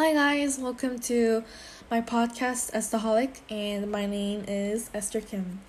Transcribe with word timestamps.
Hi, 0.00 0.12
guys, 0.12 0.60
welcome 0.60 1.00
to 1.00 1.42
my 1.90 2.00
podcast, 2.00 2.70
Estaholic, 2.70 3.40
and 3.50 3.90
my 3.90 4.06
name 4.06 4.44
is 4.46 4.90
Esther 4.94 5.20
Kim. 5.20 5.60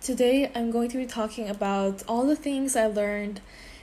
Today, 0.00 0.50
I'm 0.56 0.72
going 0.72 0.88
to 0.88 0.96
be 0.96 1.06
talking 1.06 1.48
about 1.48 2.02
all 2.08 2.26
the 2.26 2.34
things 2.34 2.74
I 2.74 2.86
learned 2.86 3.40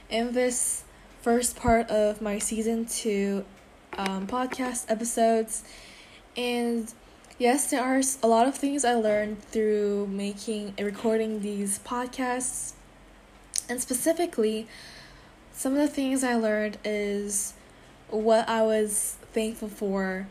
in 0.10 0.34
this 0.34 0.84
first 1.22 1.56
part 1.56 1.90
of 1.90 2.22
my 2.22 2.38
season 2.38 2.86
two 2.86 3.46
um, 3.98 4.28
podcast 4.28 4.92
episodes. 4.92 5.64
And 6.36 6.94
yes, 7.40 7.70
there 7.70 7.82
are 7.82 8.02
a 8.22 8.28
lot 8.28 8.46
of 8.46 8.56
things 8.56 8.84
I 8.84 8.96
learned 8.96 9.42
through 9.42 10.08
making 10.08 10.74
and 10.78 10.86
recording 10.86 11.40
these 11.40 11.80
podcasts. 11.80 12.74
And 13.70 13.82
specifically, 13.82 14.68
some 15.54 15.72
of 15.72 15.80
the 15.80 15.88
things 15.88 16.26
I 16.26 16.36
learned 16.36 16.78
is 16.84 17.54
what 18.10 18.48
I 18.50 18.64
was 18.64 19.18
thankful 19.38 19.70
for 19.70 20.28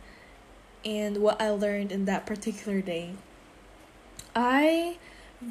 and 0.84 1.18
what 1.18 1.40
I 1.40 1.50
learned 1.50 1.92
in 1.92 2.06
that 2.06 2.26
particular 2.26 2.80
day. 2.80 3.12
I 4.34 4.98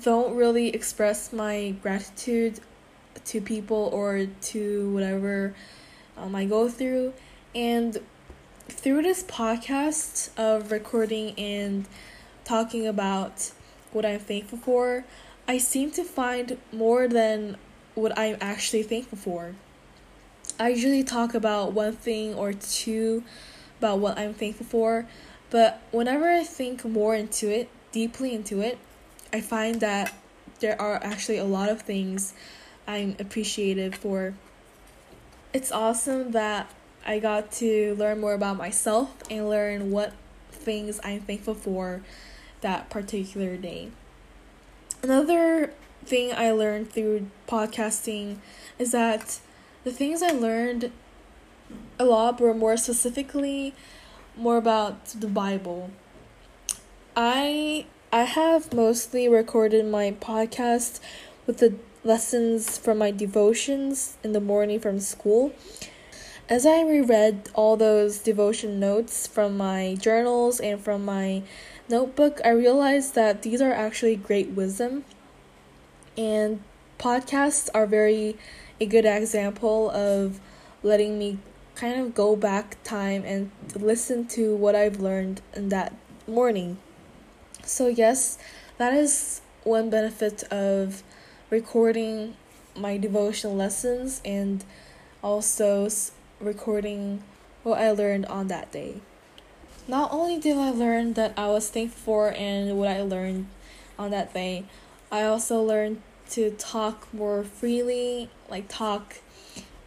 don't 0.04 0.36
really 0.36 0.68
express 0.76 1.32
my 1.32 1.74
gratitude 1.82 2.60
to 3.24 3.40
people 3.40 3.90
or 3.94 4.28
to 4.52 4.92
whatever 4.92 5.56
um, 6.18 6.36
I 6.36 6.44
go 6.44 6.68
through. 6.68 7.14
And 7.56 7.98
through 8.68 9.04
this 9.04 9.24
podcast 9.24 10.32
of 10.38 10.70
recording 10.70 11.34
and 11.40 11.88
talking 12.44 12.86
about 12.86 13.54
what 13.94 14.06
I'm 14.06 14.20
thankful 14.20 14.58
for, 14.58 15.06
I 15.48 15.60
seem 15.60 15.92
to 15.92 16.04
find 16.04 16.58
more 16.74 17.08
than 17.08 17.56
what 17.94 18.20
I'm 18.20 18.36
actually 18.42 18.84
thankful 18.84 19.18
for. 19.18 19.56
I 20.58 20.70
usually 20.70 21.04
talk 21.04 21.34
about 21.34 21.74
one 21.74 21.94
thing 21.94 22.34
or 22.34 22.54
two 22.54 23.24
about 23.80 24.00
what 24.00 24.18
I'm 24.18 24.34
thankful 24.34 24.66
for, 24.66 25.06
but 25.50 25.82
whenever 25.92 26.30
I 26.30 26.44
think 26.46 26.86
more 26.86 27.14
into 27.14 27.50
it, 27.50 27.70
deeply 27.92 28.34
into 28.34 28.62
it, 28.62 28.78
I 29.34 29.42
find 29.42 29.82
that 29.82 30.14
there 30.62 30.82
are 30.82 30.96
actually 31.04 31.38
a 31.38 31.44
lot 31.44 31.70
of 31.70 31.82
things 31.82 32.34
I'm 32.88 33.18
appreciated 33.20 33.98
for. 33.98 34.34
It's 35.52 35.74
awesome 35.74 36.32
that 36.32 36.72
I 37.06 37.20
got 37.20 37.52
to 37.54 37.94
learn 37.96 38.22
more 38.22 38.34
about 38.34 38.56
myself 38.56 39.14
and 39.30 39.50
learn 39.50 39.92
what 39.92 40.14
things 40.52 41.02
I'm 41.04 41.20
thankful 41.20 41.56
for 41.56 42.02
that 42.62 42.90
particular 42.90 43.58
day. 43.58 43.92
Another 45.04 45.74
thing 46.06 46.34
I 46.34 46.52
learned 46.52 46.92
through 46.92 47.30
podcasting 47.48 48.38
is 48.80 48.92
that 48.94 49.40
the 49.86 49.92
things 49.92 50.24
I 50.24 50.32
learned 50.32 50.92
a 52.00 52.06
lot 52.06 52.42
were 52.42 52.56
more 52.56 52.76
specifically 52.76 53.74
more 54.36 54.58
about 54.58 55.06
the 55.06 55.28
Bible. 55.28 55.92
I 57.16 57.86
I 58.12 58.24
have 58.24 58.74
mostly 58.74 59.30
recorded 59.30 59.86
my 59.86 60.12
podcast 60.20 61.00
with 61.46 61.60
the 61.60 61.76
lessons 62.04 62.78
from 62.78 62.98
my 62.98 63.12
devotions 63.12 64.18
in 64.24 64.34
the 64.34 64.42
morning 64.42 64.80
from 64.80 65.00
school. 65.00 65.54
As 66.50 66.66
I 66.66 66.82
reread 66.82 67.50
all 67.54 67.78
those 67.78 68.20
devotion 68.20 68.80
notes 68.80 69.28
from 69.28 69.56
my 69.56 69.96
journals 70.00 70.60
and 70.60 70.82
from 70.82 71.06
my 71.06 71.44
notebook, 71.90 72.42
I 72.44 72.50
realized 72.50 73.14
that 73.16 73.44
these 73.44 73.62
are 73.62 73.74
actually 73.74 74.16
great 74.16 74.50
wisdom. 74.50 75.06
And 76.18 76.64
podcasts 76.98 77.70
are 77.74 77.86
very 77.86 78.38
a 78.80 78.86
good 78.86 79.06
example 79.06 79.90
of 79.92 80.40
letting 80.84 81.18
me 81.18 81.40
kind 81.76 82.00
of 82.00 82.14
go 82.14 82.36
back 82.36 82.78
time 82.84 83.24
and 83.26 83.52
listen 83.76 84.28
to 84.28 84.56
what 84.56 84.76
I've 84.76 85.00
learned 85.00 85.42
in 85.54 85.70
that 85.70 85.94
morning. 86.28 86.78
So, 87.64 87.88
yes, 87.88 88.38
that 88.78 88.94
is 88.94 89.42
one 89.64 89.90
benefit 89.90 90.44
of 90.52 91.04
recording 91.50 92.36
my 92.76 92.98
devotional 92.98 93.56
lessons 93.56 94.22
and 94.24 94.64
also 95.24 95.90
recording 96.40 97.24
what 97.64 97.80
I 97.80 97.92
learned 97.92 98.26
on 98.28 98.48
that 98.48 98.72
day. 98.72 99.02
Not 99.88 100.12
only 100.12 100.40
did 100.40 100.58
I 100.58 100.72
learn 100.72 101.14
that 101.14 101.34
I 101.38 101.48
was 101.48 101.70
thankful 101.70 102.04
for 102.04 102.34
and 102.34 102.78
what 102.78 102.90
I 102.90 103.02
learned 103.02 103.48
on 103.98 104.12
that 104.12 104.34
day, 104.34 104.66
I 105.12 105.24
also 105.24 105.62
learned 105.62 106.02
to 106.32 106.52
talk 106.52 107.14
more 107.14 107.44
freely, 107.44 108.30
like 108.50 108.68
talk 108.68 109.16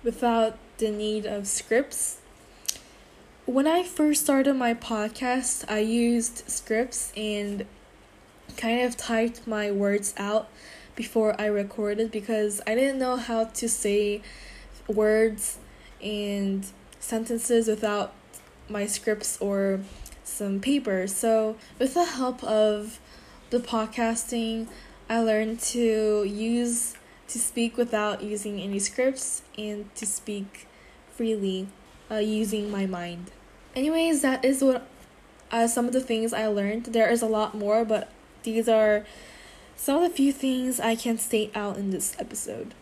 without 0.02 0.58
the 0.78 0.90
need 0.90 1.26
of 1.26 1.46
scripts. 1.46 2.18
When 3.46 3.66
I 3.66 3.82
first 3.82 4.24
started 4.24 4.54
my 4.54 4.74
podcast, 4.74 5.64
I 5.68 5.78
used 5.78 6.48
scripts 6.48 7.12
and 7.16 7.66
kind 8.56 8.82
of 8.82 8.96
typed 8.96 9.46
my 9.46 9.70
words 9.70 10.14
out 10.16 10.48
before 10.94 11.40
I 11.40 11.46
recorded 11.46 12.10
because 12.10 12.60
I 12.66 12.74
didn't 12.74 12.98
know 12.98 13.16
how 13.16 13.44
to 13.44 13.68
say 13.68 14.22
words 14.86 15.58
and 16.02 16.66
sentences 17.00 17.68
without 17.68 18.12
my 18.68 18.86
scripts 18.86 19.38
or 19.40 19.80
some 20.24 20.60
paper. 20.60 21.06
So, 21.06 21.56
with 21.78 21.94
the 21.94 22.04
help 22.04 22.42
of 22.44 23.00
the 23.50 23.58
podcasting, 23.58 24.68
I 25.08 25.20
learned 25.20 25.60
to 25.60 26.24
use 26.24 26.94
to 27.28 27.38
speak 27.38 27.76
without 27.76 28.22
using 28.22 28.60
any 28.60 28.78
scripts 28.78 29.42
and 29.56 29.94
to 29.94 30.06
speak 30.06 30.66
freely 31.14 31.68
uh, 32.10 32.16
using 32.16 32.70
my 32.70 32.86
mind. 32.86 33.30
Anyways, 33.74 34.22
that 34.22 34.44
is 34.44 34.62
what 34.62 34.86
uh, 35.50 35.66
some 35.66 35.86
of 35.86 35.92
the 35.92 36.00
things 36.00 36.32
I 36.32 36.46
learned. 36.46 36.86
There 36.86 37.08
is 37.08 37.22
a 37.22 37.26
lot 37.26 37.54
more, 37.54 37.84
but 37.84 38.10
these 38.42 38.68
are 38.68 39.04
some 39.76 40.02
of 40.02 40.10
the 40.10 40.16
few 40.16 40.32
things 40.32 40.80
I 40.80 40.94
can 40.94 41.18
state 41.18 41.52
out 41.54 41.76
in 41.76 41.90
this 41.90 42.16
episode. 42.18 42.74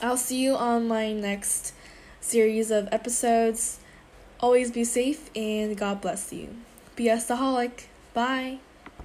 I'll 0.00 0.16
see 0.16 0.42
you 0.42 0.54
on 0.56 0.88
my 0.88 1.12
next 1.12 1.72
series 2.20 2.70
of 2.70 2.88
episodes. 2.92 3.80
Always 4.40 4.70
be 4.70 4.84
safe 4.84 5.30
and 5.34 5.76
God 5.76 6.00
bless 6.00 6.32
you. 6.32 6.56
Be 6.96 7.08
a 7.08 7.18
Bye. 8.12 8.58